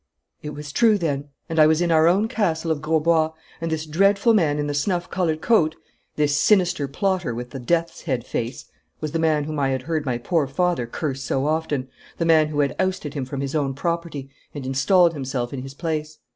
It 0.41 0.55
was 0.55 0.71
true 0.71 0.97
then, 0.97 1.29
and 1.47 1.59
I 1.59 1.67
was 1.67 1.79
in 1.79 1.91
our 1.91 2.07
own 2.07 2.27
castle 2.27 2.71
of 2.71 2.81
Grosbois, 2.81 3.33
and 3.61 3.69
this 3.71 3.85
dreadful 3.85 4.33
man 4.33 4.57
in 4.57 4.65
the 4.65 4.73
snuff 4.73 5.11
coloured 5.11 5.41
coat, 5.41 5.75
this 6.15 6.35
sinister 6.35 6.87
plotter 6.87 7.35
with 7.35 7.51
the 7.51 7.59
death's 7.59 8.01
head 8.01 8.25
face, 8.25 8.65
was 8.99 9.11
the 9.11 9.19
man 9.19 9.43
whom 9.43 9.59
I 9.59 9.69
had 9.69 9.83
heard 9.83 10.03
my 10.03 10.17
poor 10.17 10.47
father 10.47 10.87
curse 10.87 11.21
so 11.21 11.45
often, 11.45 11.87
the 12.17 12.25
man 12.25 12.47
who 12.47 12.61
had 12.61 12.75
ousted 12.79 13.13
him 13.13 13.25
from 13.25 13.41
his 13.41 13.53
own 13.53 13.75
property 13.75 14.31
and 14.55 14.65
installed 14.65 15.13
himself 15.13 15.53
in 15.53 15.61
his 15.61 15.75
place. 15.75 16.17